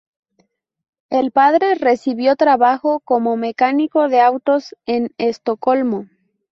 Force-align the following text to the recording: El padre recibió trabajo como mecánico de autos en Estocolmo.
El 1.11 1.31
padre 1.31 1.75
recibió 1.75 2.35
trabajo 2.35 3.01
como 3.01 3.37
mecánico 3.37 4.09
de 4.09 4.19
autos 4.19 4.75
en 4.87 5.13
Estocolmo. 5.19 6.07